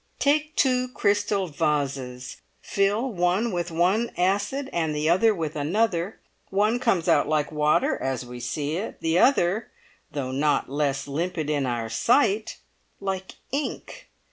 Take 0.17 0.55
two 0.55 0.87
crystal 0.87 1.45
vases, 1.45 2.37
fill 2.59 3.11
one 3.13 3.51
with 3.51 3.69
one 3.69 4.09
acid 4.17 4.67
and 4.73 4.95
the 4.95 5.07
other 5.07 5.31
with 5.35 5.55
another; 5.55 6.19
one 6.49 6.79
comes 6.79 7.07
out 7.07 7.27
like 7.27 7.51
water 7.51 8.01
as 8.01 8.25
we 8.25 8.39
see 8.39 8.77
it; 8.77 8.99
the 9.01 9.19
other, 9.19 9.69
though 10.11 10.31
not 10.31 10.67
less 10.67 11.07
limpid 11.07 11.51
in 11.51 11.67
our 11.67 11.87
sight, 11.87 12.57
like 12.99 13.35
ink. 13.51 14.09